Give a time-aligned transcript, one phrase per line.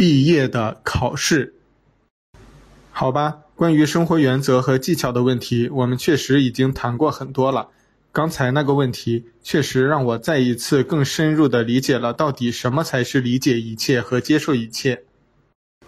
[0.00, 1.52] 毕业的考试。
[2.90, 7.68] 好吧，关于生活原则和技巧的问题，我们确实已经谈过很多了。
[8.10, 15.02] 刚才那个问题确实让我再一次更深入地理解了到底什么才是理解一切和接受一切。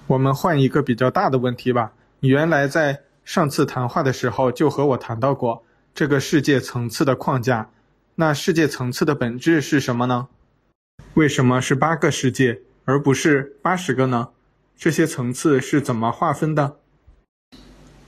[0.07, 1.95] 我们换一个比较大的问题吧。
[2.21, 7.71] 你原来在上次谈话的时候就和我谈到过这个世界层次的框架。
[8.17, 10.29] 那世界层次的本质是什么呢？
[11.15, 14.29] 为什么是八个世界而不是八十个呢？
[14.77, 16.77] 这些层次是怎么划分的？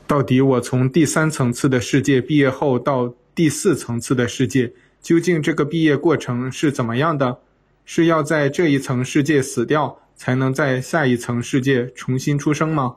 [0.07, 7.39] 到底我从第三层次的世界毕业后到第四层次的世界，究竟这个毕业过程是怎么样的？
[7.85, 12.97] 是要在这一层世界死掉，才能在下一层世界重新出生吗？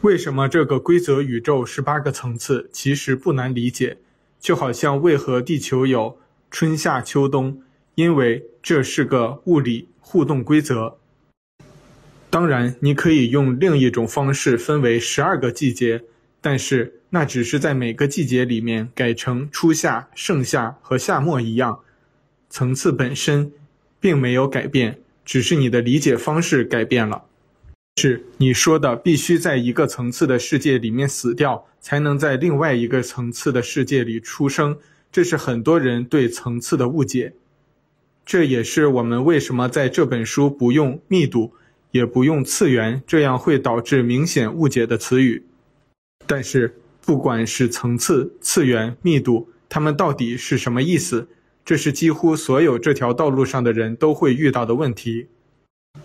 [0.00, 2.68] 为什么这个规则宇宙是八个层次？
[2.72, 3.98] 其实不难理解，
[4.40, 6.18] 就好像为何地球有
[6.50, 7.62] 春夏秋冬，
[7.94, 10.96] 因为这是个物理互动规则。
[12.30, 16.04] 当然，你可以用另一种方式分为十二个季节。
[16.40, 21.80] 但是那只是在每个季节里面改成初夏、盛夏和夏末一样，
[22.48, 23.52] 层次本身
[24.00, 27.24] 并没有改变，只是你的理解方式改变了。
[27.96, 34.78] 是你说的必须在一个层次的世界里面死掉，才能在另外一个层次的世界里出生，
[35.12, 37.34] 这是很多人对层次的误解。
[38.28, 41.54] 这也是我们为什么在这本书不用密度，
[41.92, 45.46] 也不用次元，这样会导致明显误解的词语。
[46.26, 46.74] 但是，
[47.06, 51.26] 不管是层次、次元、密度，它们到底是什么意思？
[51.64, 55.28] 这是几乎所有这条道路上的人都会遇到的问题。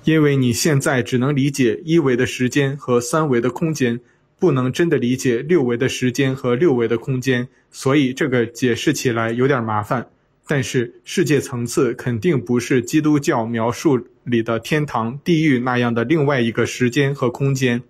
[0.06, 4.00] 因为你现在只能理解一维的时间和三维的空间，
[4.40, 10.08] 不能真的理解六维的时间和六维的空间，所以这个解释起来有点麻烦。
[10.46, 17.82] 但是，世界层次肯定不是基督教描述里的天堂、地狱那样的另外一个时间和空间。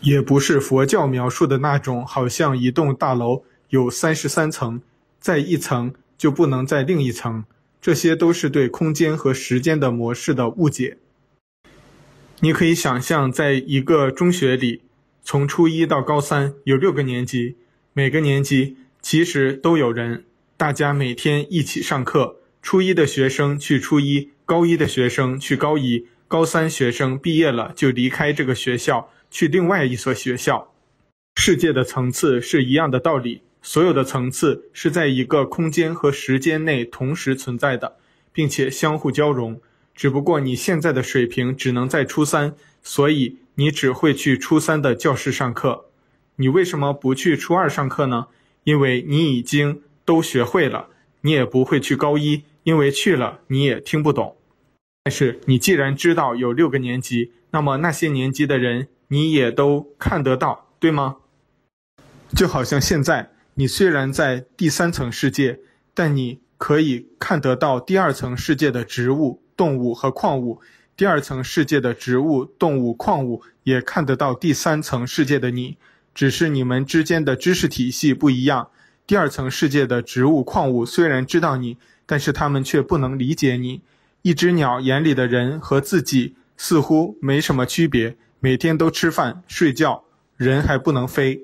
[0.00, 4.80] 也不是佛教描述的那种，好像一栋大楼有三十三层，
[5.18, 7.44] 在一层就不能在另一层，
[7.80, 10.98] 这些都是对空间和时间的模式的误解。
[12.40, 14.82] 你可以想象，在一个中学里，
[15.22, 17.56] 从初一到高三有六个年级，
[17.94, 20.24] 每个年级其实都有人，
[20.64, 22.38] 大家每天一起上课。
[22.62, 29.10] 初一的学生去初一，高一的学生去高一，高三学生毕业了就离开这个学校。
[29.30, 30.72] 去另外一所学校，
[31.36, 33.42] 世界的层次是一样的道理。
[33.60, 37.98] 所有的层次是在一个空间和时间内同时存在的，
[38.32, 39.60] 并且相互交融。
[39.94, 45.90] 只不过你现在的水平只能在初三，所以你只会去初三的教室上课。
[46.36, 48.28] 你为什么不去初二上课呢？
[48.62, 50.88] 因为你已经都学会了。
[51.20, 54.36] 你也不会去高一，因为去了你也听不懂。
[55.02, 58.88] 但是你既然知道有六个年级，那么那些年级的人。
[59.08, 61.16] 你也都看得到，对吗？
[62.34, 65.60] 就好像现在，你虽然在第三层世界，
[65.92, 70.60] 但你可以看得到第二层世界的植物、动物和矿物。
[70.96, 75.76] 第二层世界的植物、动物、矿物也看得到第三层世界的你，
[76.14, 78.70] 只是你们之间的知识体系不一样。
[79.06, 81.76] 第二层世界的植物、矿物虽然知道你，
[82.06, 83.82] 但是他们却不能理解你。
[84.22, 88.16] 一只鸟眼里的人和自己似乎没什么区别。
[88.40, 90.04] 每天都吃饭睡觉，
[90.36, 91.40] 人还不能飞，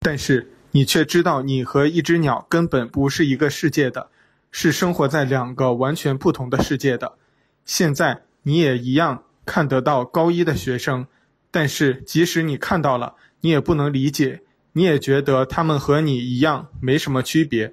[0.00, 4.10] 但是你却知道你和一只鸟根本不是一个世界的，
[4.50, 7.14] 是生活在两个完全不同的世界的。
[7.64, 11.06] 现在你也一样看得到高一的学生，
[11.52, 14.42] 但是即使你看到了，你也不能理解，
[14.76, 17.72] 你也觉得他们和你一样没什么区别。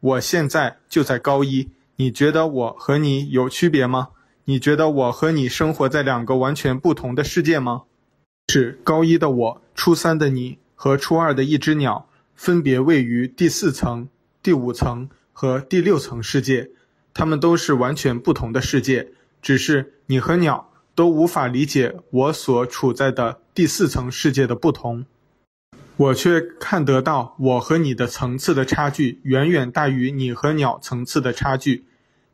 [0.00, 4.08] 我现在就在高一，你觉得我和你有区别吗？
[4.46, 7.82] 你觉得我和你生活在两个完全不同的世界吗？
[8.48, 14.08] 是高一的我、初三的你和初二的一只鸟，分别位于第四层、
[14.42, 16.70] 第五层和第六层世界，
[17.14, 19.12] 它们都是完全不同的世界。
[19.40, 25.06] 只是你和鸟都无法理解我所处在的第四层世界的不同，
[26.00, 31.84] 我却看得到我和你的层次的差距远远大于你和鸟层次的差距。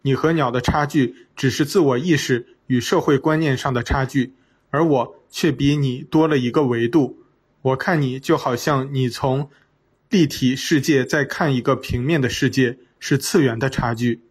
[0.02, 4.34] 你和鸟的差距只是自我意识与社会观念上的差距，
[4.70, 5.16] 而我。
[5.28, 7.18] 却比你多了一个维度，
[7.60, 9.50] 我看你就好像你从
[10.08, 14.22] 立体世界再看一个平面的世界，是次元的差距。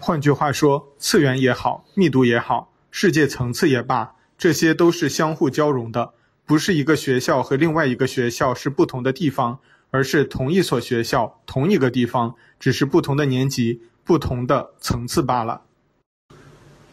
[0.00, 6.14] 换句话说，次元也好，密度也好，世界层次也罢，这些都是相互交融的，
[6.46, 9.58] 不是一个学校和另外一个学校是不同的地方，
[9.90, 15.62] 而是同一所学校，同一个地方，只是不同的年级，不同的层次罢了。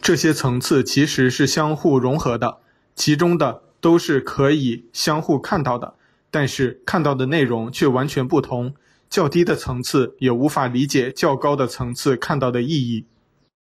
[0.00, 2.58] 这些层次其实是相互融合的。
[2.94, 5.94] 其中的都是可以相互看到的，
[6.30, 8.74] 但是看到的内容却完全不同。
[9.08, 13.04] 较低的层次也无法理解较高的层次看到的意义。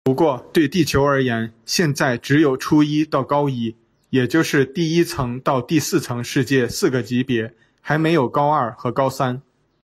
[0.03, 3.75] 不过，对地球而言，现在只有初一到高一，
[4.11, 9.41] 也就是第一层到第四层世界四个级别，还没有高二和高三。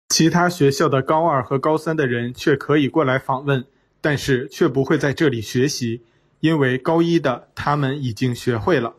[0.09, 3.63] 其他学校的高二和高三的人却可以过来访问，
[4.01, 6.01] 但是却不会在这里学习，
[6.39, 8.95] 因为高一的他们已经学会了。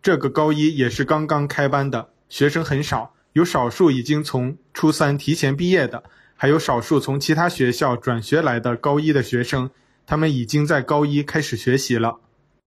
[0.00, 3.14] 这个高一也是刚刚开班的，学生很少。
[3.32, 6.04] 有少数已经从初三提前毕业的，
[6.36, 9.70] 还有少数从其他学校转学来的高一的学生，
[10.06, 12.20] 他们已经在高一开始学习了。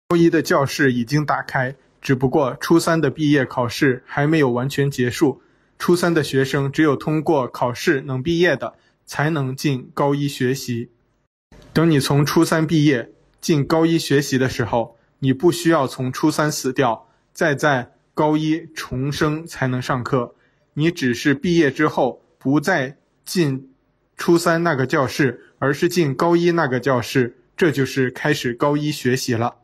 [0.09, 5.41] 高一的教室已经打开，只不过初三的毕业考试还没有完全结束。
[5.79, 8.75] 初三的学生只有通过考试能毕业的，
[9.07, 10.91] 才能进高一学习。
[11.73, 20.35] 等你从初三毕业进高一学习的时候，你不需要从初三死掉，再在高一重生才能上课。
[20.75, 23.73] 你只是毕业之后不再进
[24.17, 29.57] 初三那个教室，而是进高一那个教室，这就是开始高一学习了。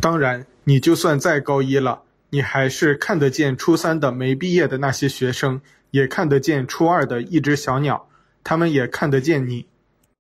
[0.00, 5.60] 当然，你就算再高一了，你还是看得见初三的没毕业的那些学生，
[5.90, 8.08] 也看得见初二的一只小鸟，
[8.44, 9.66] 他们也看得见你。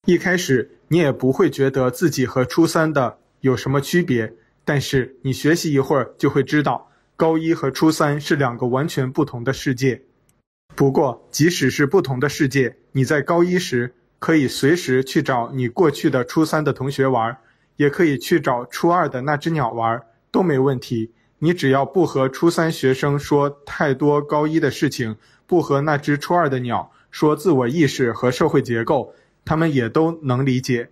[0.06, 4.32] 一开始你也不会觉得自己和初三的有什么区别，
[4.64, 6.88] 但是你学习一会儿就会知道。
[7.16, 10.02] 高一和初三是两个完全不同的世界，
[10.76, 17.37] 不过即使是不同的世界，你在高一时可以随时去找你过去的初三的同学玩，
[17.78, 21.12] 也可以去找初二的那只鸟玩，都没问题。
[21.38, 25.16] 你只要不和初三学生说太多高一的事情，
[25.46, 29.14] 不和那只初二的鸟说自我意识和社会结构，
[29.44, 30.90] 他们也都能理解。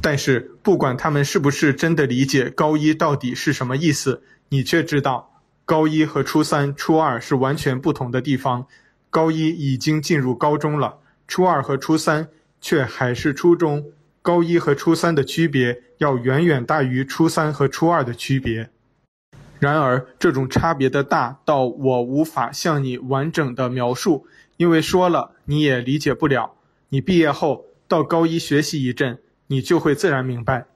[0.00, 4.22] 但是不管他们是不是真的理解高一到底是什么意思。
[4.48, 8.66] 你却知道，高一和初三、初二是完全不同的地方。
[9.10, 10.98] 高一已经进入高中了，
[11.28, 12.28] 初二和初三
[12.60, 13.84] 却还是初中。
[14.26, 18.68] 高一和初三的区别要远远大于初三和初二的区别。
[19.60, 24.26] 然而，这种差别的大到我无法向你完整的描述，
[24.56, 26.56] 因为说了你也理解不了。
[26.88, 30.66] 你毕业后到高一学习一阵，你就会自然明白。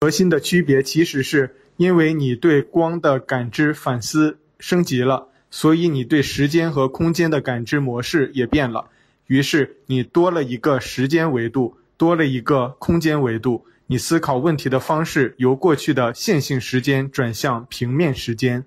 [0.00, 1.56] 核心的区别其实是。
[1.76, 8.86] 因为你对光的感知反思升级了，所以你对时间和空间的感知模式也变了。
[9.26, 13.66] 于是你多了一个时间维度，多了一个空间维度。
[13.88, 18.64] 你思考问题的方式由过去的线性时间转向平面时间。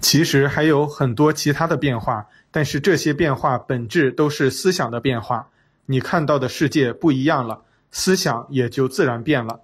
[0.00, 5.48] 其实还有很多其他的变化，但是这些变化本质都是思想的变化。
[5.84, 7.62] 你看到的世界不一样了，
[7.92, 9.60] 思想也就自然变了。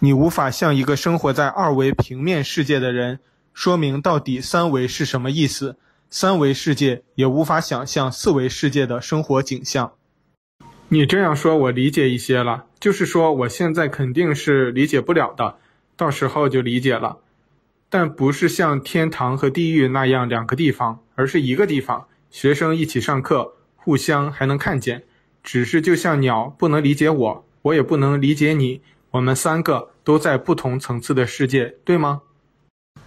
[0.00, 3.20] 你无法向一个生活在二维平面世界的人
[3.52, 5.76] 说明到底三维是什么意思，
[6.08, 9.92] 三维世界也无法想象四维世界的生活景象。
[10.92, 15.56] 你这样说，我理解一些了，就是说我现在肯定是理解不了的，
[15.96, 17.18] 到时候就理解了。
[17.88, 25.04] 但不是像天堂和地狱那样两个地方，而是一个地方，学生一起上课，互相还能看见。
[25.44, 28.82] 只是就像鸟不能理解我，我也不能理解你。
[29.12, 32.22] 我们三个都在不同层次的世界，对吗？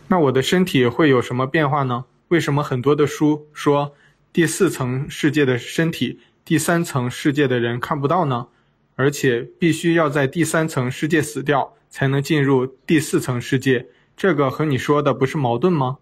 [0.07, 2.05] 那我的身体会有什么变化呢？
[2.29, 3.93] 为什么很多的书说
[4.31, 8.47] 第四层世界的身体，第三层世界的人看不到呢？
[8.95, 15.97] 而且必须要在第三层世界死掉才能进入第四层世界，这个和你说的不是矛盾吗？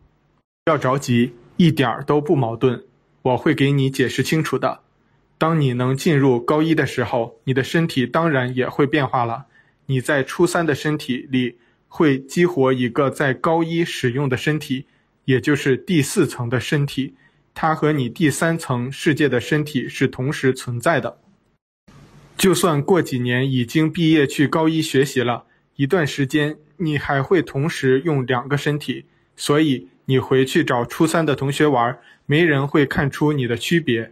[0.65, 2.83] 不要着急，一点儿都不矛盾，
[3.21, 4.79] 我会给你解释清楚的。
[5.38, 9.45] 当你能进入高一的时候，你的身体当然也会变化了。
[9.86, 11.57] 你在初三的身体里
[11.88, 14.86] 会激活一个在高一使用的身体，
[15.25, 17.15] 也就是第四层的身体，
[17.53, 21.20] 它和你第三层世界的身体是同时存在的。
[22.38, 29.05] 就算过几年已经毕业去高一学习了一段时间，你还会同时用两个身体，
[29.36, 34.12] 所以你回去找初三的同学玩，没人会看出你的区别。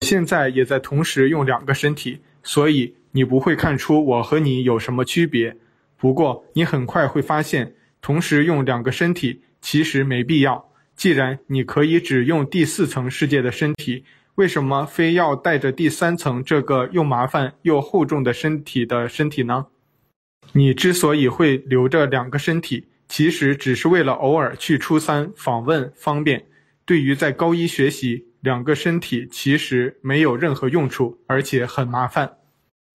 [0.00, 2.94] 现在也在同时用两个身体，所以。
[3.16, 5.56] 你不会看出我和你有什么区别，
[5.96, 10.68] 不过你很快会发现，同时用两个身体其实没必要。
[10.96, 14.04] 既然你可以只用第四层世界的身体，
[14.36, 19.66] 为什么非要带着第三层这个又麻烦又厚重的身体的身体呢？
[20.52, 26.46] 你之所以会留着两个身体，其实只是为了偶尔去初三访问方便。
[26.84, 32.30] 对于在高一学习，两个身体其实没有任何用处，而且很麻烦。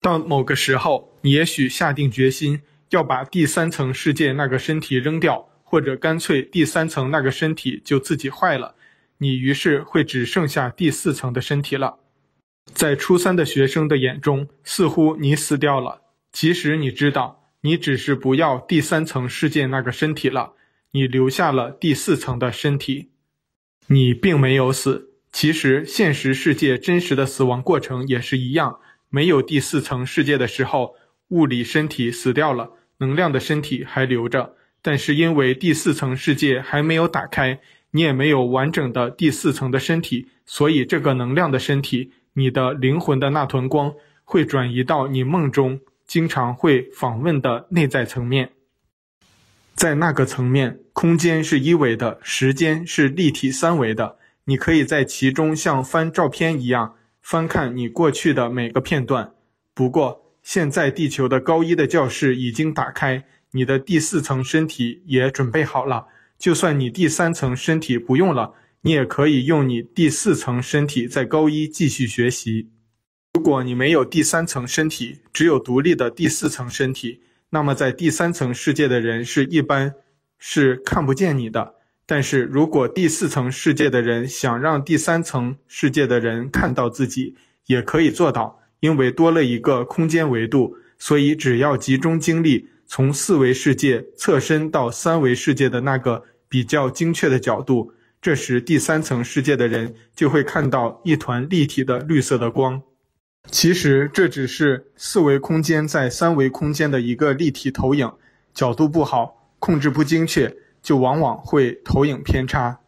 [0.00, 8.74] 到某个时候，你也许下定决心，要把第三层世界那个身体扔掉，或者干脆第三层那个身体就自己坏了，
[9.18, 12.00] 你于是会只剩下第四层的身体了。
[12.74, 16.02] 在初三的学生的眼中，似乎你死掉了。
[16.32, 20.54] 其实你知道，你只是不要第三层世界那个身体了，
[20.90, 23.10] 你留下了第四层的身体。
[23.86, 25.12] 你并没有死。
[25.30, 30.96] 其实现实世界真实的死亡过程也是一样，没有第四层世界的时候，
[31.28, 34.56] 物理身体死掉了，能量的身体还留着。
[34.82, 37.58] 但是因为第四层世界还没有打开，
[37.90, 43.92] 你也没有完整的第四层的身体，所以这个能量的身体，你的灵魂的那团光，
[44.24, 48.50] 会转移到你梦中经常会访问的内在层面。
[49.74, 54.16] 在那个层面，空间是一维的，时间是立体三维的。
[54.44, 59.32] 你可以在其中像翻照片一样翻看你过去的每个片段。
[59.74, 66.06] 不过，现在地球的高一的教室已经打开，你的第四层身体也准备好了。
[66.38, 72.70] 就算你第三层身体不用了，你也可以用你第四层身体在高一继续学习。
[73.34, 79.94] 如果你没有第三层身体，只有独立的第四层身体，那么在第三层世界的人是一般
[80.38, 81.74] 是看不见你的。
[82.06, 102.82] 但是如果第四层世界的人想让第三层世界的人看到自己，也可以做到，因为多了一个空间维度，所以只要集中精力，从四维世界侧身到三维世界的那个比较精确的角度，这时第三层世界的人就会看到一团立体的绿色的光。
[103.48, 108.12] 其实这只是四维空间在三维空间的一个立体投影，
[108.52, 110.52] 角度不好，控制不精确。
[110.82, 112.80] 就往往会投影偏差，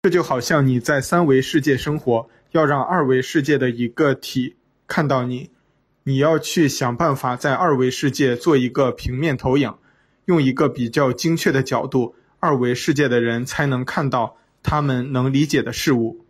[0.00, 4.56] 这就好像你在三维世界生活，要让二维世界的一个体
[4.86, 5.50] 看到你，
[6.04, 9.72] 你要去想办法在二维世界做一个平面投影，
[10.24, 16.24] 用一个比较精确的角度，二维世界的人才能看到他们能理解的事物。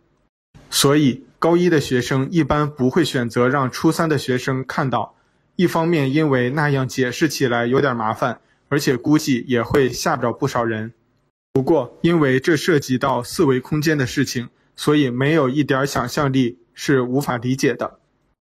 [0.69, 5.15] 所以高一的学生一般不会选择让初三的学生看到，
[5.55, 8.39] 一方面因为那样解释起来有点麻烦，
[8.69, 10.93] 而且估计也会吓着不少人。
[11.51, 17.99] 不过，因为这涉及到四维空间的事情，所以没有一点想象力是无法理解的。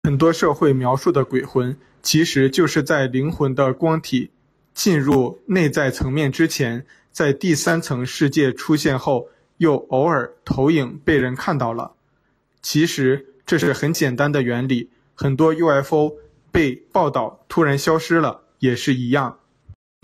[0.05, 4.29] 很多社会描述的鬼魂，其实就是在灵魂的光体
[4.75, 11.93] 进入内在层面之前，在第三层世界出现后，又偶尔投影被人看到了。
[12.61, 16.13] 其实这是很简单的原理，很多 UFO
[16.51, 19.39] 被报道突然消失了，也是一样。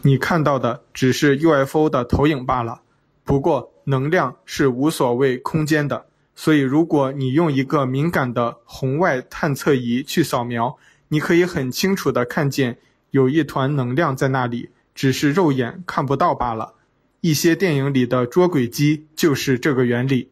[0.01, 2.81] 你看到的只是 UFO 的投影罢了。
[3.23, 6.07] 不过，能量是无所谓空间的，
[6.43, 10.75] 所以如果你用一个敏感的红外探测仪去扫描，
[11.09, 12.79] 你可以很清楚地看见
[13.11, 16.73] 有一团能量在那里，只是肉眼看不到罢了。
[17.19, 20.31] 一些电影里的捉鬼机就是这个原理。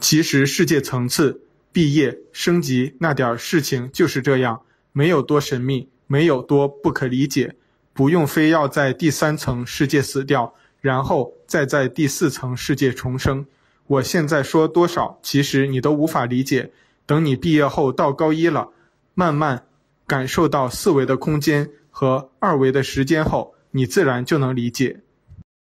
[0.00, 7.54] 其实世界层次、毕业、升级那点事情就是这样，没有多神秘，没有多不可理解。
[7.92, 13.46] 不用非要在第三层世界死掉，然后再在第四层世界重生。
[13.92, 16.70] 我现在说多少，其实你都无法理解。
[17.04, 18.70] 等你毕业后到高一了，
[19.12, 19.64] 慢慢
[20.06, 25.00] 感受到四维的空间和二维的时间后，你自然就能理解。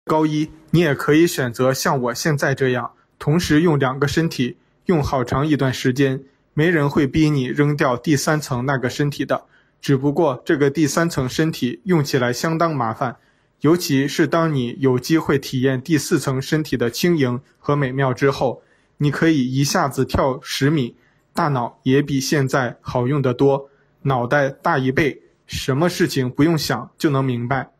[0.05, 6.23] 高一，你也可以选择像我现在这样，同时用两个身体，用好长一段时间，
[6.55, 9.43] 没人会逼你扔掉第三层那个身体的。
[9.81, 13.17] 只不过这个第三层身体用起来相当麻烦，
[13.61, 18.62] 尤其是当你有机会体验第四层身体的轻盈和美妙之后，
[18.97, 20.97] 你可以一下子跳十米，
[21.35, 23.69] 大脑也比现在好用得多，
[24.02, 27.71] 脑袋大一倍，什么事情不用想就能明白，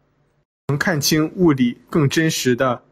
[0.69, 2.83] 能看清物理更真实的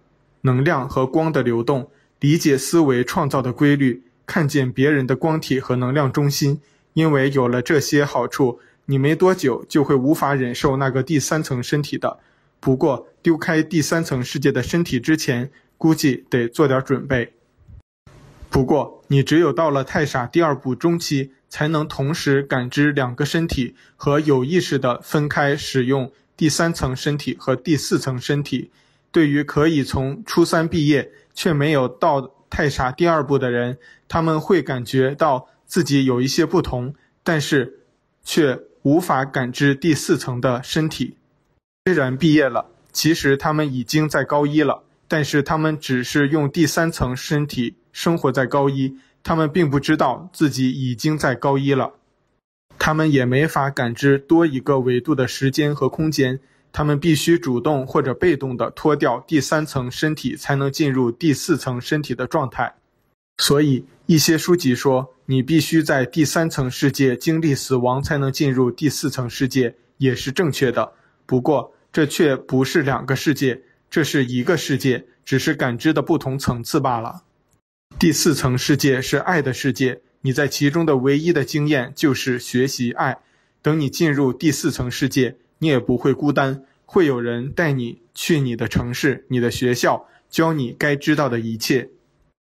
[0.40, 1.90] 能量和光的流动，
[2.21, 6.61] 理解思维创造的规律，看见别人的光体和能量中心，
[6.95, 8.61] 因为有了这些好处。
[8.90, 12.21] 你没多久就会无法忍受那个第三层身体的，
[12.61, 17.33] 不过丢开第三层世界的身体之前，估计得做点准备。
[18.50, 28.71] 不过你只有到了太傻第二步中期，才能同时感知两个身体和有意识的分开使用第三层身体和第四层身体。
[29.12, 37.81] 对于可以从初三毕业却没有到太傻第二步的人，他们会感觉到自己有一些不同，但是
[38.23, 38.61] 却。
[38.83, 41.18] 无法感知第四层的身体，
[41.88, 51.95] 虽然毕业了，其实他们已经在高一了，但是他们只是用第三层身体生活在高一，他们并不知道自己已经在高一了，
[52.78, 56.38] 他们也没法感知多一个维度的时间和空间，
[56.73, 62.75] 他们必须主动或者被动地脱掉第三层身体，才能进入第四层身体的状态。
[63.38, 70.92] 所以，一些书籍说你必须在第三层世界经历死亡，才能进入第四层世界，也是正确的。
[71.25, 77.25] 不过，这却不是两个世界，这是一个世界，只是感知的不同层次罢了。
[77.99, 83.19] 第四层世界是爱的世界，你在其中的唯一的经验就是学习爱。
[83.62, 91.90] 等你进入第四层世界，你也不会孤单，会有人带你去你的城市、你的学校，教你该知道的一切。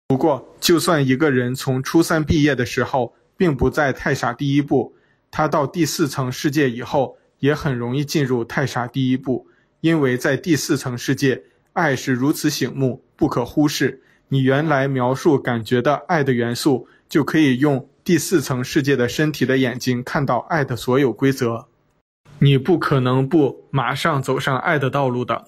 [0.08, 4.96] 不过，就算一个人从初三毕业的时候，并不在太傻第一步，
[5.30, 9.46] 他到第四层世界以后，也很容易进入太傻第一步，
[9.80, 14.02] 因为在第四层世界，爱是如此醒目，不可忽视。
[14.28, 21.68] 你原来描述感觉的爱的元素，就可以用第四层世界的身体的眼睛看到爱的所有规则。
[22.38, 25.46] 你不可能不马上走上爱的道路的。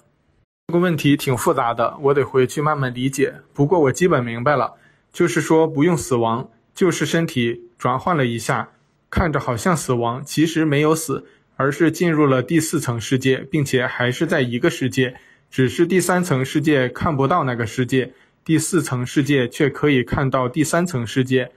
[0.69, 3.35] 这个问题挺复杂的，我得回去慢慢理解。
[3.53, 4.75] 不过我基本明白了，
[5.13, 8.71] 就是说不用死亡，就是身体转换了一下，
[9.11, 11.27] 看着好像死亡，其实没有死，
[11.59, 15.17] 而是进入了第四层世界，并且还是在一个世界，
[15.51, 18.15] 只是第三层世界看不到那个世界。
[18.45, 21.51] 第四层世界却可以看到第三层世界，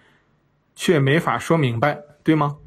[0.75, 2.57] 却没法说明白，对吗？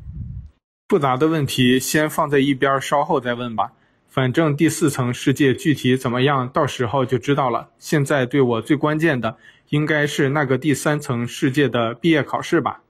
[0.89, 3.73] 复杂的问题先放在一边，稍后再问吧。
[4.07, 7.71] 反正第四层世界具体怎么样，到时候就知道了。
[7.81, 9.37] 现在对我最关键的，
[9.71, 12.81] 应该是那个第三层世界的毕业考试吧。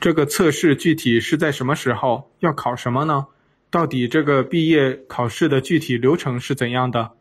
[0.00, 2.32] 这个测试具体是在什么时候？
[2.40, 3.28] 要考什么呢？
[3.70, 7.12] 到底这个毕业考试的具体流程是怎样的？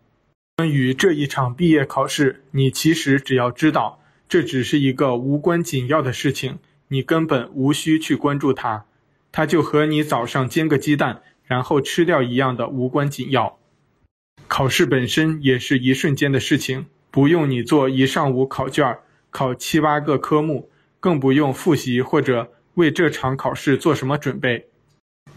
[0.58, 8.86] 关于这一场毕业考试，你其实只要知道，这只是一个无关紧要的事情，你根本无需去关注它，
[9.32, 13.60] 它就和你早上煎个鸡蛋，然后吃掉一样的无关紧要。
[14.48, 18.98] 考试本身也是一瞬间的事情，不用你做一上午考卷，
[19.30, 24.69] 考七八个科目，更不用复习或者为这场考试做什么准备。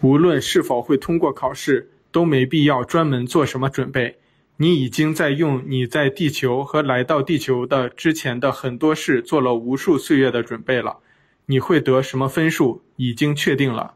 [0.03, 4.19] 无论是否会通过考试，都没必要专门做什么准备。
[4.57, 10.99] 你已经在用你在地球和来到地球的之前的很多事做了无数岁月的准备了。
[11.47, 13.95] 你会得什么分数已经确定了。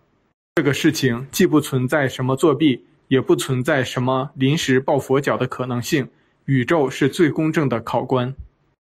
[0.55, 6.09] 这个事情既不存在什么作弊，也不存在什么临时抱佛脚的可能性。
[6.45, 8.33] 宇宙是最公正的考官。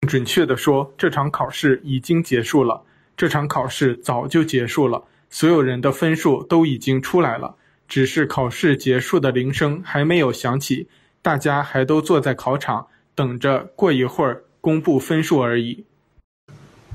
[0.06, 2.82] 准确地说，这场考试已经结束了。
[3.16, 10.88] 这场考试早就结束了，所有人的分数都已经出来了，只是考试结束的铃声还没有响起。
[11.20, 15.84] 大家还都坐在考场，等着过一会儿公布分数而已。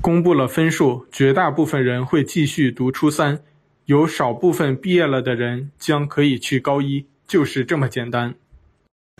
[0.00, 3.40] 公布了分数，绝大部分人会继续读初三，
[3.86, 8.34] 有少部分毕业了的人将可以去高一，就是这么简单。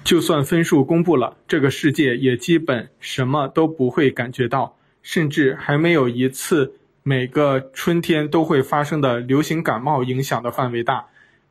[0.03, 6.75] 就算分数公布了，这个世界也基本什么都不会感觉到，甚至还没有一次
[7.07, 11.05] 每个春天都会发生的流行感冒影响的范围大。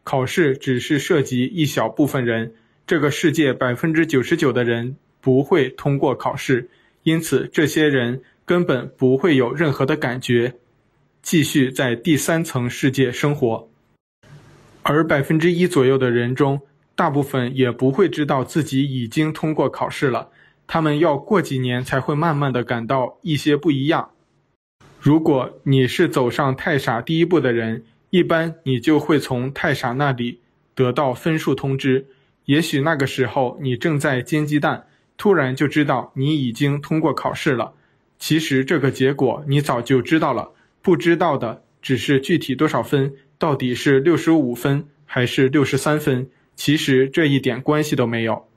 [0.04, 2.56] 考试只是涉及一小部分人。
[2.88, 6.72] 这个世界百分之九十九的人不会通过考试，
[7.04, 10.56] 因此这些人根本不会有任何的感觉，
[11.22, 13.70] 继续在第三层世界生活。
[14.82, 16.62] 而百分之一左右的人中，
[16.96, 20.30] 大部分也不会知道自己已经通过考试了，
[20.66, 24.10] 他们要过几年才会慢慢的感到一些不一样。
[25.04, 30.40] 如果你是走上太傻第一步的人，一般你就会从太傻那里
[30.74, 32.06] 得到分数通知。
[32.46, 34.88] 也许那个时候你正在煎鸡蛋，
[35.18, 37.74] 突然就知道你已经通过考试了。
[38.18, 48.48] 其实这个结果你早就知道了，不知道的只是具体多少分，到底是六十五分还是六十三分，其实这一点关系都没有。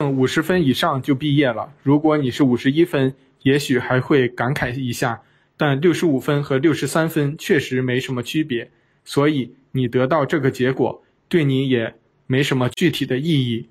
[0.00, 1.72] 嗯，五十分以上就毕业了。
[1.82, 3.14] 如果你是五十一分，
[3.44, 5.22] 也许还会感慨一下，
[5.60, 8.70] 但六十五分和六十三分确实没什么区别。
[9.04, 11.94] 所以你得到这个结果，对你也。
[12.32, 13.68] 没什么具体的意义，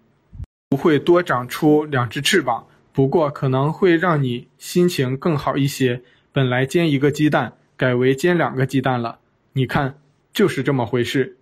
[0.68, 6.02] 不会多长出两只翅膀，不过可能会让你心情更好一些。
[6.34, 9.20] 本来煎一个鸡蛋，改为煎两个鸡蛋了。
[9.54, 9.96] 你看，
[10.34, 11.38] 就是这么回事。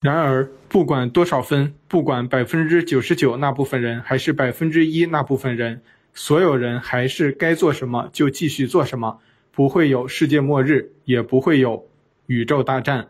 [0.00, 5.82] 然而，不管多少分，不管百分之九十九那部分人，还是百分之一那部分人，
[6.14, 9.20] 所有人还是该做什么就继续做什么，
[9.60, 11.86] 不会有世界末日，也不会有
[12.24, 13.08] 宇宙大战。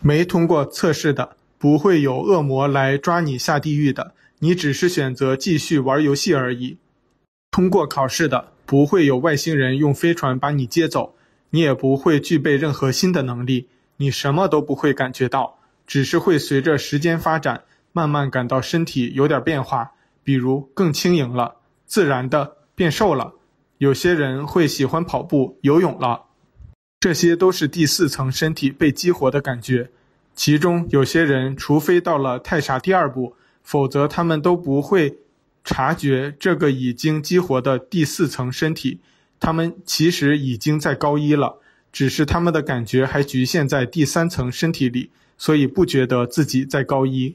[0.00, 1.36] 没通过测试的。
[1.56, 6.78] 不会有恶魔来抓你下地狱的，你只是选择继续玩游戏而已。
[7.52, 11.14] 通过考试的，不会有外星人用飞船把你接走，
[11.50, 17.62] 你也不会具备任何新的能力，你什么都不会感觉到，只是会随着时间发展，
[17.92, 19.92] 慢慢感到身体有点变化，
[20.24, 21.54] 比如更轻盈了，
[21.86, 23.34] 自然的变瘦了。
[23.80, 26.26] 有些人会喜欢跑步、游泳了，
[27.00, 29.88] 这些都是第四层身体被激活的感觉。
[30.34, 35.20] 其中有些人，除非到了太傻第二步，否则他们都不会
[35.64, 39.00] 察觉这个已经激活的第四层身体。
[39.38, 41.58] 他们其实已经在高一了，
[41.90, 47.34] 只是他们的感觉还局限在第三层身体里，所以不觉得自己在高一。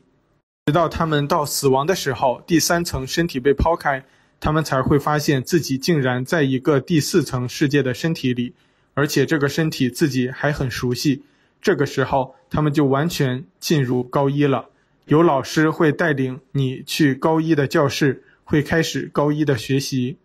[0.68, 4.06] 直到他们到死亡的时候，第三层身体被抛开。
[4.40, 8.54] 他们才会发现自己竟然在一个第四层世界的身体里，
[8.94, 11.24] 而且这个身体自己还很熟悉。
[11.62, 14.70] 这个时候，他们就完全进入高一了。
[15.06, 20.18] 有老师会带领你去高一的教室，会开始高一的学习。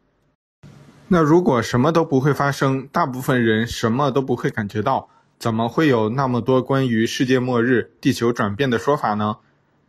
[1.09, 9.39] 那如果什么都不会发生，大部分人什么都不会感觉到，怎么会有那么多关于世界末日、地球转变的说法呢？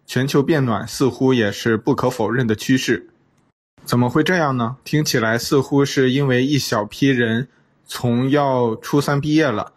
[0.07, 3.10] 全球变暖似乎也是不可否认的趋势。
[3.83, 4.77] 怎么会这样呢？
[4.83, 7.49] 听起来似乎是因为一小批人
[7.85, 9.73] 从要初三毕业了，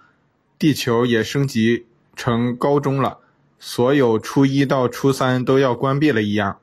[0.58, 3.18] 地球也升级成高中了，
[3.58, 6.58] 所有初一到初三都要关闭了一样。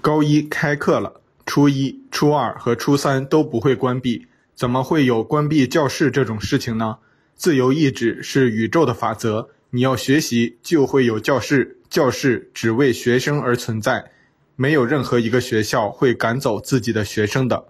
[0.00, 6.98] 高一开课了，初一、初二和初三都不会关闭，怎么会有关闭教室这种事情呢？
[7.34, 14.12] 自由意志是宇宙的法则，你要学习就会有教室，教室只为学生而存在。
[14.58, 17.66] 没有任何一个学校会赶走自己的学生的，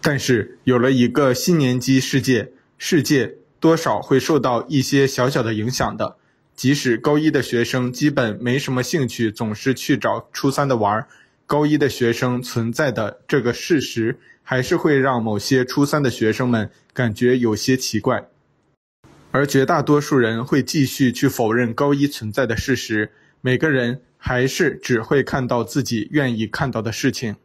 [0.00, 6.16] 但是有了一个新年级世界，世界多少会受到一些小小的影响的。
[6.54, 11.08] 即使高一的学生基本没什么兴趣，总是去找初三的玩儿，
[11.44, 18.28] 高一的学生存在的这个事实，还是会让某些初三的学生们感觉有些奇怪，
[19.32, 23.10] 而绝大多数人会继续去否认高一存在的事实。
[23.40, 24.02] 每个人。
[24.26, 27.36] 还是只会看到自己愿意看到的事情。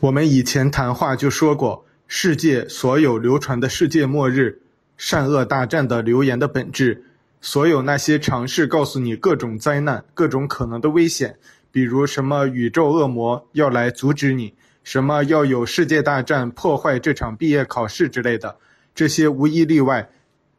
[0.00, 4.60] 我们以前谈话就说过，世界所有流传的世界末日、
[4.98, 7.04] 善恶大战的流言的本质，
[7.40, 11.38] 所有那些尝试告诉你各种灾难、各种可能的危险，
[11.72, 14.52] 比如什么宇宙恶魔要来阻止你，
[14.84, 18.58] 什么要有世界大战破坏这场毕业考试之类的，
[18.94, 20.10] 这些无一例外，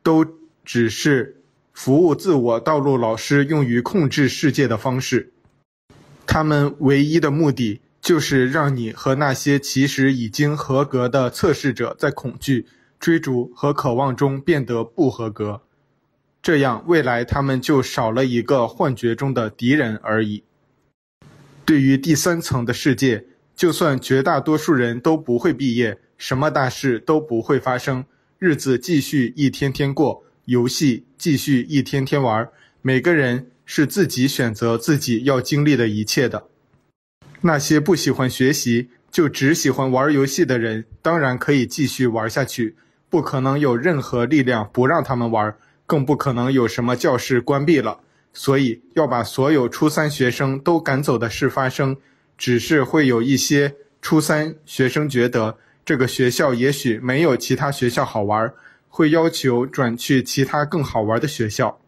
[0.02, 0.26] 都
[0.65, 1.36] 只是。
[1.80, 5.32] 服务自我道路老师用于控制世界的方式，
[6.28, 12.65] 他们唯一的目的就是让你和那些其实已经合格的测试者在恐惧、
[13.00, 15.62] 追逐和渴望中变得不合格，
[16.42, 20.44] 这样未来他们就少了一个幻觉中的敌人而已。
[21.63, 23.24] 对于第三层的世界，
[23.56, 28.04] 就算绝大多数人都不会毕业，什么大事都不会发生，
[28.38, 30.26] 日子继续一天天过。
[30.50, 32.50] 游戏继续一天天玩，
[32.82, 36.44] 每个人是自己选择自己要经历的一切的。
[37.42, 42.76] 那些不喜欢学习就只喜欢玩游戏的人，当然可以继续玩下去，
[43.12, 48.00] 不可能有任何力量不让他们玩，更不可能有什么教室关闭了。
[48.34, 51.96] 所以要把所有初三学生都赶走的事发生，
[52.40, 58.52] 只是会有一些初三学生觉得这个学校也许没有其他学校好玩。
[58.89, 61.80] 会要求转去其他更好玩的学校，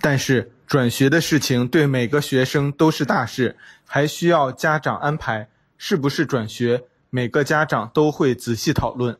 [0.00, 5.50] 但是转学的事情对每个学生都是大事，还需要家长安排。
[5.78, 9.18] 是不是转学，每个家长都会仔细讨论。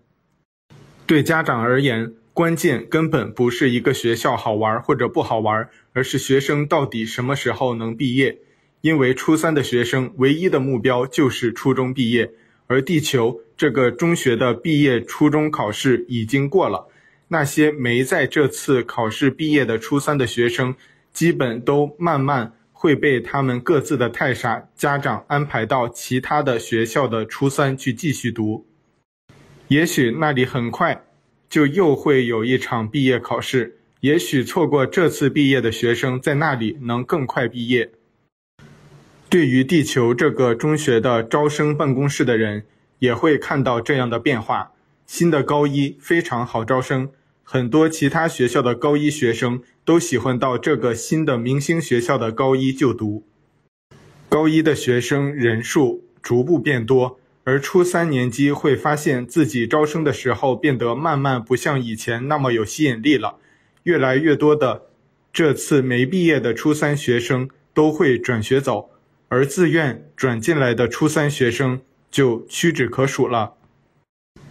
[1.04, 8.38] 对家长而言，关键根本不是一个学校好玩或者不好玩，而是学生到底什么时候能毕业。
[8.80, 12.32] 因为初三的学生唯一的目标就是初中毕业。
[12.68, 16.86] 而地球这个中学的毕业初中考试已经过了，
[17.28, 20.74] 那些没在这次考试毕业的初三的学生，
[21.12, 28.66] 基本都慢慢会被他们各自的太傻家长安排到其他的学校的初三去继续读。
[29.68, 31.04] 也许那里很快
[31.48, 37.90] 就又会有一场毕业考试，也许错过这次毕业的学生在那里能更快毕业。
[39.28, 42.64] 对于地球这个中学的招生办公室的人，
[42.98, 44.72] 也会看到这样的变化。
[45.06, 47.10] 新的高一非常好招生，
[47.42, 53.24] 很多其他学校的高一学生都喜欢到这个新的明星学校的高一就读。
[54.28, 63.36] 高一的学生人数逐步变多，而初三年级会发现自己招生的时候变得慢慢不像以前那么有吸引力了。
[63.84, 64.86] 越来越多的
[65.32, 68.90] 这次没毕业的初三学生都会转学走。
[69.28, 73.54] 而自愿转进来的初三学生就屈指可数了，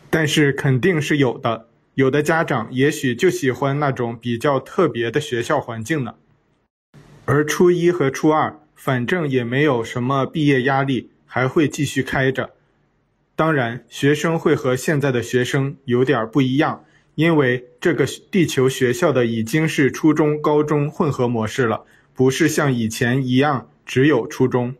[0.09, 1.67] 但是肯定是有的。
[1.95, 6.15] 有的家长也许就喜欢那种比较特别的学校环境呢。
[7.23, 12.51] 而初一和初二反正也没有什么毕业压力，还会继续开着。
[13.35, 16.83] 当然，学生会和现在的学生有点不一样，
[17.15, 24.75] 因为这个地球学校的已经是初中、高中混合模式了，不是像以前一样只有初中。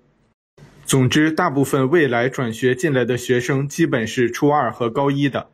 [0.86, 5.50] 总之，大部分未来转学进来的学生基本是初二和高一的，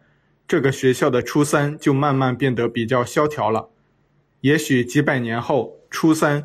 [0.46, 3.70] 这个学校的初三就慢慢变得比较萧条了。
[4.42, 6.44] 也许几百年后，初三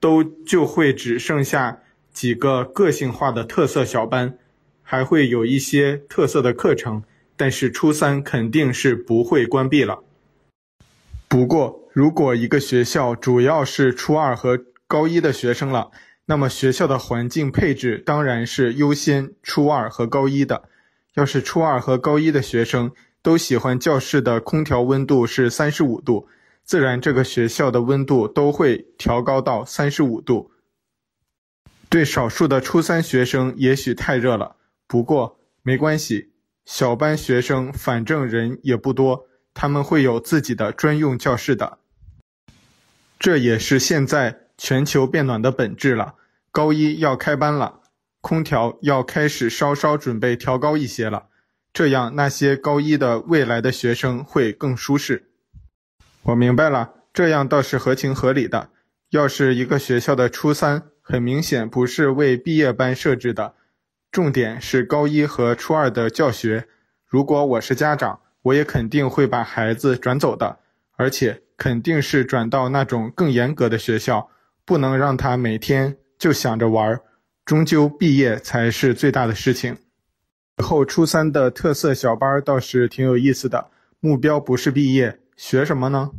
[0.00, 1.80] 都就会只剩下
[2.12, 4.36] 几个个性化的特色小班。
[4.84, 7.02] 还会有一些特色的课程，
[7.34, 10.00] 但是初三肯定是不会关闭了。
[11.28, 15.90] 不过，如果一个学校主要是初二和高一的学生了，
[16.26, 20.68] 那么学校的环境配置当然是优先初二和高一的。
[21.14, 26.28] 要是初二和高一的学生都喜欢教室的空调温度是三十五度，
[26.64, 30.50] 自然这个学校的温度都会调高到三十五度。
[31.88, 34.56] 对少数的初三学生，也许太热了。
[34.86, 36.30] 不过没关系，
[36.64, 41.78] 小班学生反正人也不多，他们会有自己的专用教室的。
[43.18, 46.14] 这也是现在全球变暖的本质了。
[46.52, 47.80] 高一要开班了，
[48.20, 51.24] 空调要开始稍稍准备调高一些了，
[51.72, 55.30] 这样那些高一的未来的学生会更舒适。
[56.22, 58.70] 我明白了，这样倒是合情合理的。
[59.10, 63.54] 要是一个学校的初三，很明显不是为毕业班设置的。
[64.12, 66.68] 重点是高一和初二的教学。
[67.04, 70.60] 如果我是家长，我也肯定会把孩子转走的，
[70.94, 74.28] 而且肯定是转到那种更严格的学校，
[74.64, 77.00] 不能让他每天就想着玩。
[77.44, 79.76] 终究毕业才是最大的事情。
[80.58, 86.12] 以后初三的特色小班倒是挺有意思的，目标不是毕业，学什么呢？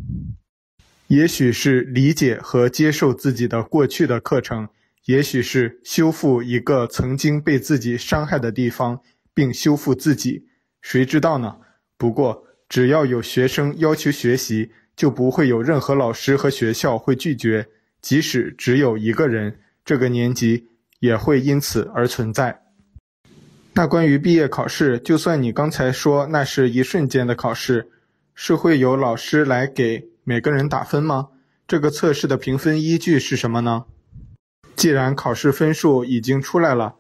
[1.08, 4.68] 也许是理解和接受自己的过去的课程。
[5.06, 9.02] 也许是修复一个曾经被自己伤害的地方，
[9.34, 10.48] 并修复自己，
[10.82, 11.58] 谁知道呢？
[11.98, 17.68] 不过，只要有学生要求学习，就不会有任何老师和学校会拒绝。
[18.04, 20.68] 即使只有一个人，这个年级
[21.00, 22.62] 也会因此而存在。
[23.74, 27.90] 那关于毕业考试，就算你刚才说那是一瞬间的考试，
[28.36, 31.30] 是会有老师来给每个人打分吗？
[31.66, 33.86] 这个测试的评分依据是什么呢？
[34.76, 36.96] 既然考试分数已经出来了，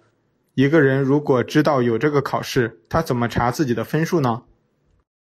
[0.55, 4.43] 一个人如果知道有这个考试，他怎么查自己的分数呢？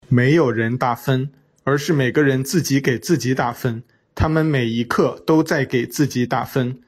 [0.08, 1.32] 没有人打分，
[1.66, 3.84] 而是每个人自己给自己打分。
[4.16, 6.80] 他们每一刻都在给自己打分。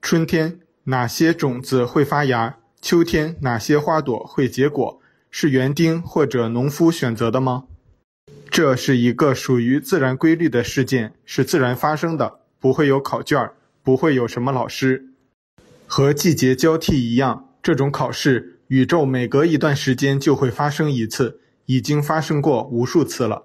[0.00, 2.56] 春天哪些种子会发芽？
[2.80, 5.00] 秋天哪些花朵会结果？
[5.30, 7.64] 是园丁或者农夫选择的吗？
[8.50, 13.50] 这是一个属于自然规律的事件，是自然发生的，不会有考卷。
[13.80, 15.06] 不会有什么老师，
[15.86, 23.44] 和季节交替一样，这种考试，宇宙每隔一段时间就会发生一次，已经发生过无数次了。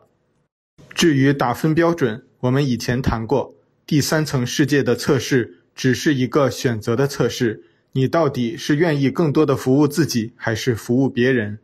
[0.93, 11.59] 至于打分标准，我们以前谈过，第三层世界的测试只是一个选择的测试，你到底是愿意更多的服务自己，还是服务别人？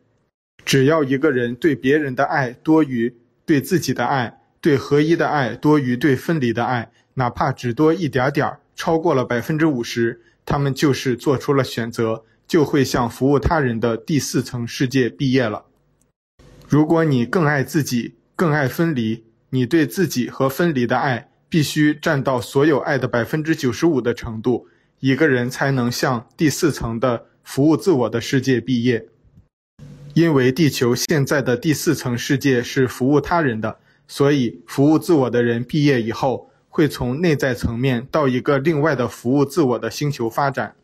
[0.63, 3.13] 只要一个人对别人的爱多于
[3.45, 8.61] 对自己的爱，对合一的爱多于对分离的爱，哪怕只多一点点儿。
[8.73, 15.65] 超过了百分之五十，他们就是做出了选择，就会向服务他人的第四层世界毕业了。
[16.69, 24.67] 如果你更爱自己，更爱分离，你对自己和分离的爱必须占到所有爱的百分之九十五的程度，
[24.99, 29.07] 一个人才能向第四层的服务自我的世界毕业。
[30.13, 40.75] 因为地球现在的第四层世界是服务他人的，所以服务自我的人毕业以后，会从内在层面到一个另外的服务自我的星球发展。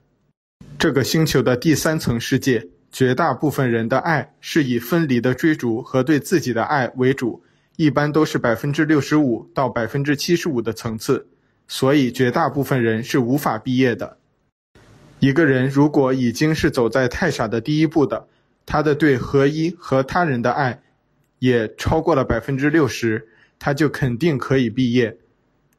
[0.77, 7.43] 这个星球的第三层世界，绝大部分人的爱是以分离的追逐和对自己的爱为主，
[7.77, 11.27] 一般都是百分之六十五到百分之七十五的层次，
[11.67, 14.17] 所以绝大部分人是无法毕业的。
[15.19, 18.27] 一个人如果已经是走在太傻的第一步的，
[18.65, 20.81] 他的对合一和他人的爱
[21.39, 23.27] 也超过了百分之六十，
[23.59, 25.17] 他就肯定可以毕业。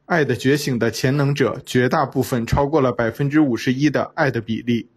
[0.05, 4.89] 爱的觉醒的潜能者，绝大部分超过了百分之五十一的爱的比例。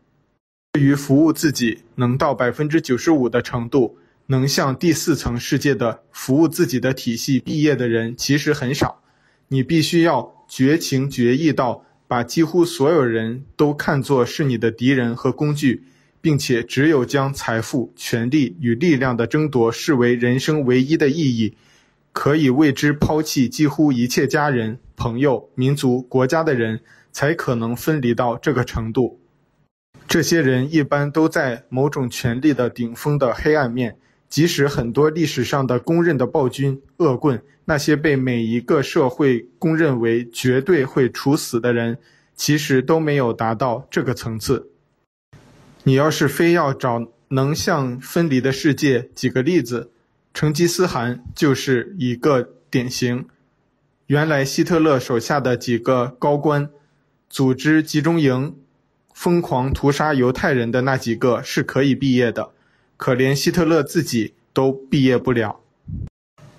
[0.73, 3.99] 对于服务自己能到百分之九十五的程度，
[4.31, 9.03] 能向第四层世界的服务自己的体系毕业的人其实很少。
[9.49, 15.83] 你必须要绝情绝义到把几乎所有人都看作是你的敌人和工具，
[16.21, 21.57] 并且只有将财富、权力与力量的争夺视为人生唯一的意义。
[22.13, 29.19] 可以为之抛弃几乎一切家人、朋友、民族、国家的人，才可能分离到这个程度。
[30.07, 33.97] 这些人一般都在某种权力的顶峰的黑暗面，
[34.31, 41.99] 即使很多历史上的公认的暴君、恶棍，那些被每一个社会公认为绝对会处死的人，
[42.35, 44.71] 其实都没有达到这个层次。
[45.83, 49.91] 你要是非要找能像分离的世界，举个例子，
[50.33, 53.27] 成吉思汗就是一个典型。
[54.07, 56.71] 原来希特勒手下的几个高官，
[57.29, 58.57] 组织集中营。
[59.13, 62.53] 疯狂屠杀犹太人的那几个是可以毕业的，
[63.01, 65.59] 可连希特勒自己都毕业不了。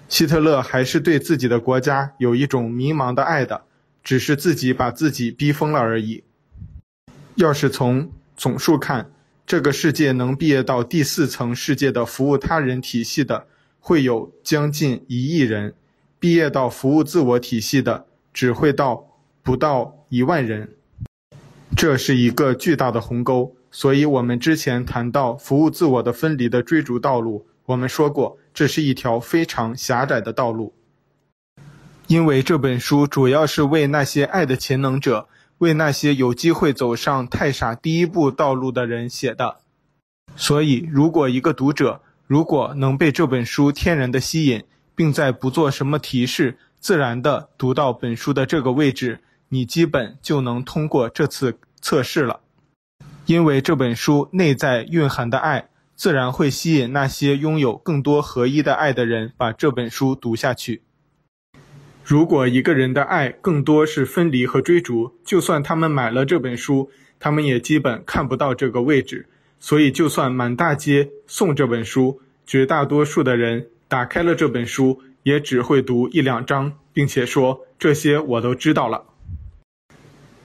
[0.10, 3.66] 希特勒还是对自己的国家有一种迷茫的爱的，
[4.04, 6.24] 只是自己把自己逼疯了而已。
[7.36, 9.12] 要是从总数看，
[9.46, 13.46] 这个世界能毕业到第四层世界的服务他人体系的，
[13.80, 15.70] 会有将近一亿人；
[16.20, 19.08] 毕业到服务自我体系的，只会到
[19.44, 20.68] 不到一万人。
[21.78, 30.74] 这是一个巨大的鸿沟，所以我们之前谈到服务自我的分离的追逐道路，我们说过，这是一条非常狭窄的道路。
[32.08, 35.30] 因为这本书主要是为那些爱的潜能者，
[35.60, 39.60] 为那些有机会走上太傻第一步道路的人写的。
[40.36, 44.64] 所以，如果一个读者如果能被这本书天然的吸引，
[44.96, 49.20] 并在不做什么提示，自然的读到本书的这个位置。
[49.54, 52.40] 你基本就能通过这次测试了，
[53.32, 60.82] 因为这本书内在蕴含的爱，自然会吸引那些拥有更多合一的爱的人把这本书读下去。
[62.04, 66.92] 如果一个人的爱更多是分离和追逐，就算他们买了这本书，
[67.22, 69.26] 他们也基本看不到这个位置。
[69.62, 79.06] 所以，就算满大街送这本书，绝大多数的人打开了这本书，也只会读一两章，并且说这些我都知道了。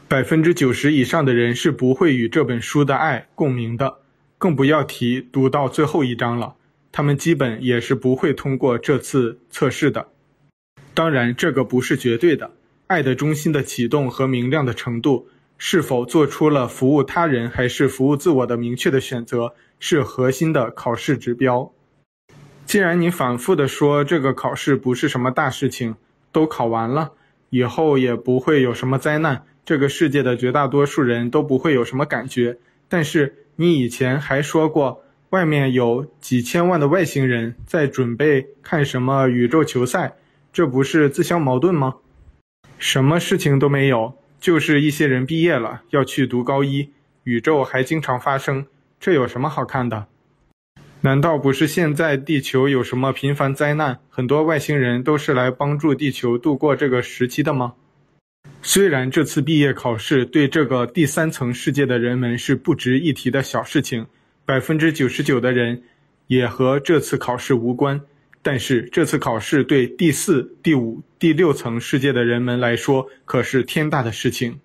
[0.09, 3.99] 百分之九十以上的人是不会与这本书的爱共鸣的，
[4.38, 6.55] 更不要提读到最后一章了。
[6.92, 10.07] 他们基本也是不会通过这次测试的。
[10.95, 12.53] 当然，这个不是绝对的。
[12.87, 21.73] 爱的中心的启动和明亮的程度，是否做出了服务他人还是服务自我的明确的选择，是核心的考试指标。
[22.64, 25.97] 既然你反复地说这个考试不是什么大事情，
[26.31, 27.11] 都考完了，
[27.51, 29.45] 以后也不会有什么灾难。
[29.66, 32.57] 这个世界的绝大多数人都不会有什么感觉，
[32.88, 40.14] 但是你以前还说过，外面有几千万的外星人在准备看什么宇宙球赛，
[40.52, 41.96] 这不是自相矛盾吗？
[42.79, 46.90] 什么事情都没有，就是一些人毕业了要去读高一，
[47.24, 48.66] 宇宙还经常发生，
[49.00, 50.07] 这有什么好看的？
[51.00, 57.74] 难道不是现在地球有什么频繁灾难，很多外星人都是来帮助地球度过这个时期的吗？
[58.68, 64.05] 虽然这次毕业考试对这个第三层世界的人们是不值一提的小事情，
[64.44, 65.85] 百分之九十九的人
[66.26, 68.00] 也和这次考试无关，
[68.42, 74.59] 但是这次考试对第四、第五、第六层世界的人们来说可是天大的事情，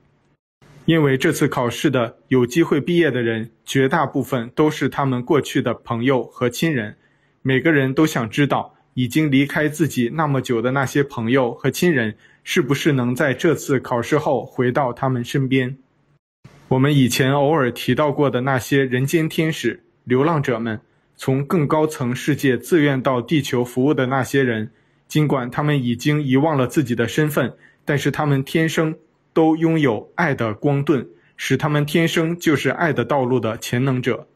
[0.86, 6.96] 因为这次考试的有机会毕业的人，绝大部分都是他们过去的朋友和亲人，
[7.44, 12.16] 每个人都想知道已经离开自己那么久的那些朋友和亲人。
[12.44, 15.78] 是不是能在这次考试后回到他们身边？
[16.70, 20.80] 我们以前偶尔提到过的那些人间天使、流浪者们，
[21.16, 24.72] 从更高层世界自愿到地球服务的那些人，
[25.08, 27.54] 尽管他们已经遗忘了自己的身份，
[27.86, 28.96] 但是他们天生
[29.34, 34.28] 都拥有爱的光盾，使他们天生就是爱的道路的潜能者。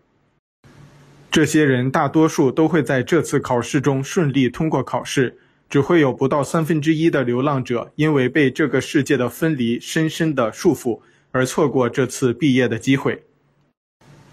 [1.31, 5.37] 这些人大多数都会在这次考试中顺利通过考试。
[5.69, 11.01] 只会有不到三分之一的流浪者，因为被这个世界的分离深深的束缚，
[11.31, 13.23] 而错过这次毕业的机会。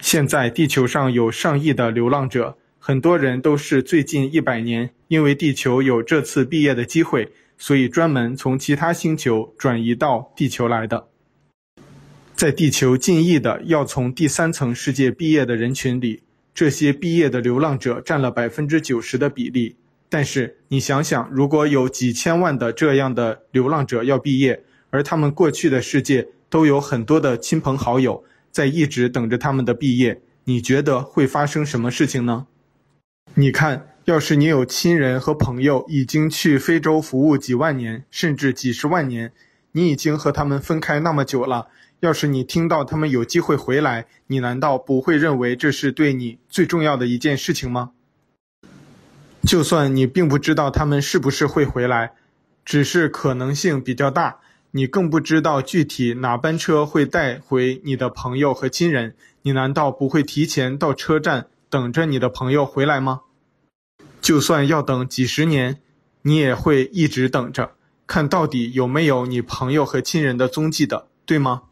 [0.01, 11.09] 现在地球上有上亿的流浪者，很多人都是最近一百年，因为地球有这次毕业的机会，所以专门从其他星球转移到地球来的。
[12.35, 19.77] 在地球近亿的要从第三层世界毕业的人群里，这些毕业的流浪者占了百分之九十的比例。
[20.13, 32.47] 但是你想想，如果有几千万的这样的流浪者要毕业，而他们过去的世界都有很多的亲朋好友在一直等着他们的毕业，你觉得会发生什么事情呢？
[33.37, 39.33] 你看，要是你有亲人和朋友已经去非洲服务几万年，甚至几十万年，
[39.73, 41.69] 你已经和他们分开那么久了，
[42.01, 47.93] 要是你听到他们有机会回来，你难道不会认为这是对你最重要的一件事情吗？
[49.47, 52.13] 就算你并不知道他们是不是会回来，
[52.65, 54.39] 只是可能性比较大，
[54.71, 63.23] 你更不知道具体哪班车会带回你的朋友和亲人，你难道不会提前到车站等着你的朋友回来吗？
[64.21, 65.81] 就算要等几十年，
[66.23, 67.73] 你也会一直等着，
[68.07, 71.63] 看到底有没有你朋友和亲人的踪迹的，对吗？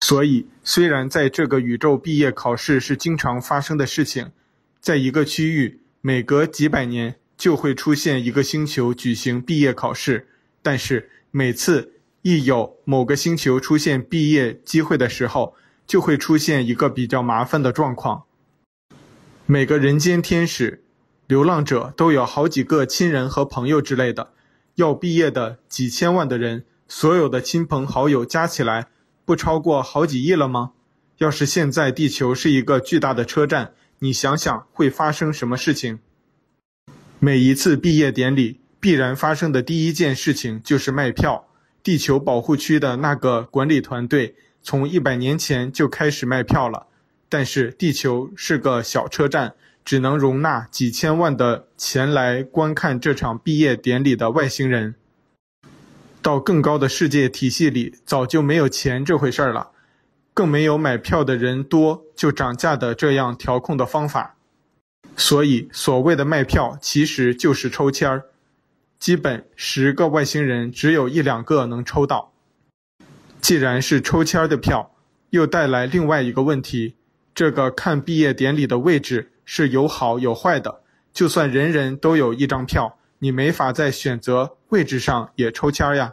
[0.00, 4.32] 所以，虽然在这个宇宙毕业考试是经常发生的事情，
[4.80, 10.28] 在一个区域每隔几百年就会出现一个星球举行毕业考试，
[10.62, 18.22] 但是每次一有某个星球出现毕业机会的时候，就会出现一个比较麻烦的状况。
[19.46, 20.84] 每个人间天使、
[21.26, 24.30] 流浪者都有好几个亲人和朋友之类的，
[24.76, 28.86] 要毕业的几千万的人，所有的亲朋好友加起来
[29.24, 30.70] 不超过好几亿了吗？
[31.18, 35.98] 要是现在地球是一个巨大的车站，你想想会发生什么事情？
[37.18, 41.48] 每一次毕业典礼必然发生的第一件事情就是卖票。
[41.82, 46.88] 地球保护区的那个管理团队从一百年前就开始卖票了，
[47.28, 54.96] 但是地球是个小车站，只能容纳几千万的前来观看这场毕业典礼的外星人。
[56.20, 59.70] 到更高的世界体系里，早就没有钱这回事儿了，
[60.36, 64.36] 更没有买票的人多就涨价的这样调控的方法。
[65.16, 68.26] 所以，所谓的卖票其实就是抽签儿。
[68.98, 72.34] 基本十个外星人只有一两个能抽到。
[73.40, 74.94] 既然是抽签儿的票，
[75.30, 76.96] 又带来另外一个问题：
[77.34, 80.82] 这个看毕业典礼的位置是有好有坏的。
[81.14, 86.12] 就算人人都有一张票，你没法在选择位置上也抽签儿呀。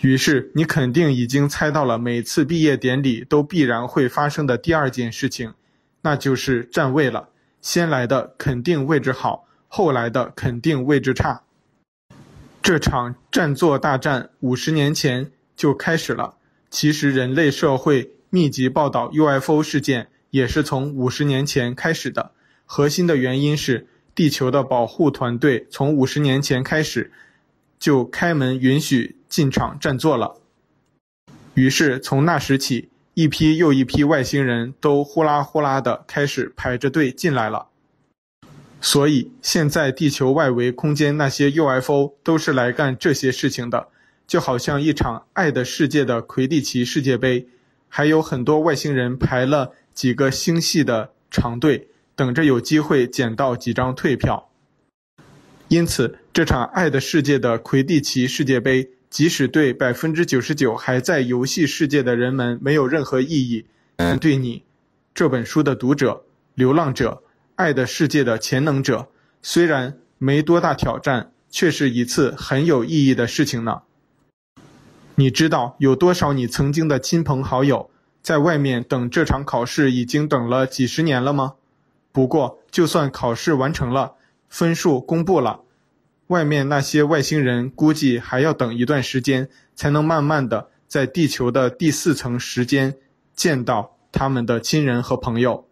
[0.00, 5.54] 于是你肯定已经猜到了每次毕业典礼都必然会发生的第二件事情，
[6.02, 7.30] 那就是占位了。
[7.62, 11.42] 先来的肯定位置好，后来的肯定位置差。
[12.62, 16.34] 这场占座大战五十年前就开始了。
[16.70, 22.32] 其实人类社会密集报道 UFO 事件也是从五十年前开始的。
[22.64, 27.12] 核心的原因是地球的保护团队从五十年前开始
[27.78, 30.36] 就开门允许进场占座了。
[31.54, 37.68] 于是从那时起，一批又一批外星人都呼啦呼啦的开始排着队进来了。
[38.78, 43.88] 所以，现在地球外围空间那些 UFO 都是来干这些事情的，
[44.26, 47.48] 就好像一场爱的世界的魁地奇世界杯，
[47.88, 54.50] 还有很多外星人排了几个星系的长队，等着有机会捡到几张退票。
[55.68, 64.64] 因此，这场爱的世界的魁地奇世界杯，即使对百分之九十九还在游戏世界的人们没有任何意义，但对你
[65.14, 67.22] 这本书的读者、流浪者。
[67.54, 69.08] 爱的世界的潜能者，
[69.40, 73.80] 虽然没多大挑战，却是一次很有意义的事情呢。
[75.14, 77.88] 你知道有多少你曾经的亲朋好友
[78.20, 81.54] 在外面等这场考试已经等了几十年了吗？
[82.12, 84.16] 不过，就算考试完成了，
[84.50, 85.60] 分数公布了，
[86.28, 92.96] 外面那些外星人估计还要等一段时间，才能慢慢的在地球的第四层时间
[93.34, 95.68] 见到他们的亲人和朋友。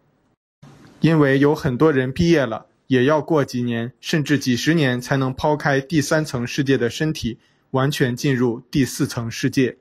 [1.01, 7.39] 因为有很多人毕业了，也要过几年甚至几十年才能抛开第三层世界的身体，
[7.73, 9.77] 完全进入第四层世界。